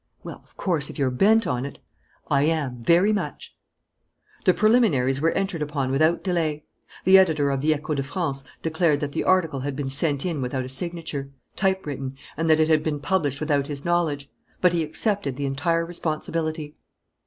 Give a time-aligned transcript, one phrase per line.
[0.23, 1.77] "Well, of course, if you're bent on it"
[2.27, 3.55] "I am, very much."
[4.45, 6.65] The preliminaries were entered upon without delay.
[7.05, 10.41] The editor of the Echo de France declared that the article had been sent in
[10.41, 14.27] without a signature, typewritten, and that it had been published without his knowledge;
[14.59, 16.75] but he accepted the entire responsibility.